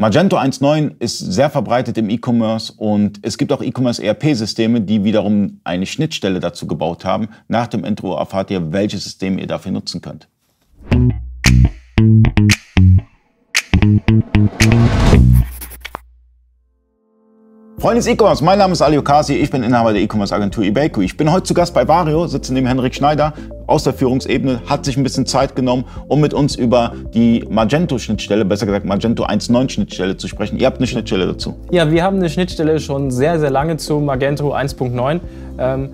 [0.00, 5.60] Magento 1.9 ist sehr verbreitet im E-Commerce und es gibt auch E-Commerce ERP-Systeme, die wiederum
[5.64, 7.30] eine Schnittstelle dazu gebaut haben.
[7.48, 10.28] Nach dem Intro erfahrt ihr, welches System ihr dafür nutzen könnt.
[17.88, 20.98] Freunde des E-Commerce, mein Name ist Ali Okasi, ich bin Inhaber der E-Commerce-Agentur eBayQ.
[20.98, 23.32] Ich bin heute zu Gast bei Vario, sitze neben Henrik Schneider
[23.66, 28.44] aus der Führungsebene, hat sich ein bisschen Zeit genommen, um mit uns über die Magento-Schnittstelle,
[28.44, 30.58] besser gesagt Magento 1.9-Schnittstelle zu sprechen.
[30.58, 31.56] Ihr habt eine Schnittstelle dazu.
[31.70, 35.20] Ja, wir haben eine Schnittstelle schon sehr, sehr lange zu Magento 1.9.
[35.58, 35.88] Ähm,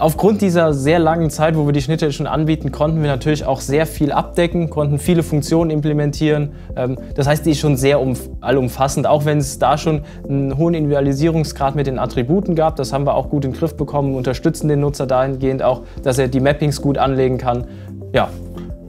[0.00, 3.60] Aufgrund dieser sehr langen Zeit, wo wir die Schnittstelle schon anbieten, konnten wir natürlich auch
[3.60, 6.52] sehr viel abdecken, konnten viele Funktionen implementieren.
[6.76, 8.00] Ähm, das heißt, die ist schon sehr
[8.40, 12.76] allumfassend, auch wenn es da schon einen hohen Individualisierungsgrad mit den Attributen gab.
[12.76, 16.18] Das haben wir auch gut in den Griff bekommen, unterstützen den Nutzer dahingehend auch, dass
[16.18, 17.66] er die Mappings gut anlegen kann.
[18.12, 18.28] Ja,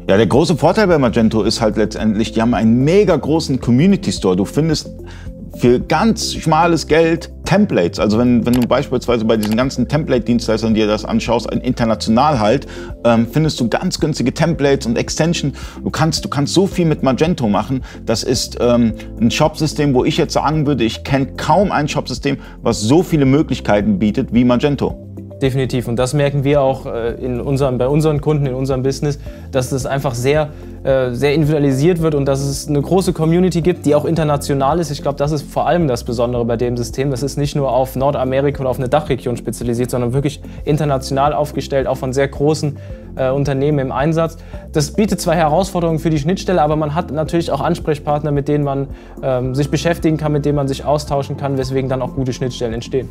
[0.09, 4.13] ja, der große Vorteil bei Magento ist halt letztendlich, die haben einen mega großen Community
[4.13, 4.37] Store.
[4.37, 4.89] Du findest
[5.57, 7.97] für ganz schmales Geld Templates.
[7.97, 12.67] Also wenn, wenn du beispielsweise bei diesen ganzen Template-Dienstleistern dir das anschaust, international halt,
[13.05, 15.53] ähm, findest du ganz günstige Templates und Extension.
[15.81, 17.85] Du kannst, du kannst so viel mit Magento machen.
[18.05, 22.37] Das ist ähm, ein Shopsystem, wo ich jetzt sagen würde, ich kenne kaum ein Shopsystem,
[22.61, 25.06] was so viele Möglichkeiten bietet wie Magento.
[25.41, 25.87] Definitiv.
[25.87, 29.19] Und das merken wir auch äh, in unserem, bei unseren Kunden, in unserem Business,
[29.51, 30.49] dass das einfach sehr,
[30.83, 34.89] äh, sehr individualisiert wird und dass es eine große Community gibt, die auch international ist.
[34.89, 37.11] Ich glaube, das ist vor allem das Besondere bei dem System.
[37.11, 41.85] Das ist nicht nur auf Nordamerika oder auf eine Dachregion spezialisiert, sondern wirklich international aufgestellt,
[41.85, 42.77] auch von sehr großen
[43.15, 44.37] äh, Unternehmen im Einsatz.
[44.71, 48.63] Das bietet zwar Herausforderungen für die Schnittstelle, aber man hat natürlich auch Ansprechpartner, mit denen
[48.63, 48.87] man
[49.21, 52.73] ähm, sich beschäftigen kann, mit denen man sich austauschen kann, weswegen dann auch gute Schnittstellen
[52.73, 53.09] entstehen.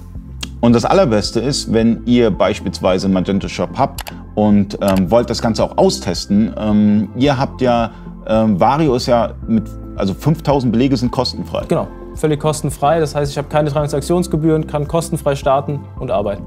[0.60, 4.02] Und das Allerbeste ist, wenn ihr beispielsweise Magento Shop habt
[4.34, 6.54] und ähm, wollt das Ganze auch austesten.
[6.58, 7.90] Ähm, ihr habt ja,
[8.26, 9.64] ähm, Vario ist ja mit,
[9.96, 11.64] also 5000 Belege sind kostenfrei.
[11.68, 13.00] Genau, völlig kostenfrei.
[13.00, 16.44] Das heißt, ich habe keine Transaktionsgebühren, kann kostenfrei starten und arbeiten.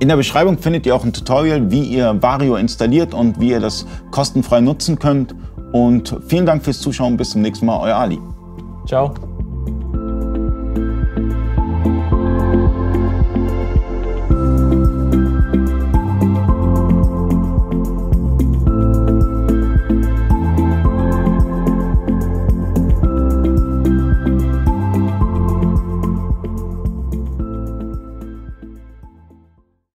[0.00, 3.60] In der Beschreibung findet ihr auch ein Tutorial, wie ihr Vario installiert und wie ihr
[3.60, 5.34] das kostenfrei nutzen könnt.
[5.72, 7.16] Und vielen Dank fürs Zuschauen.
[7.16, 7.78] Bis zum nächsten Mal.
[7.80, 8.18] Euer Ali.
[8.84, 9.14] Ciao.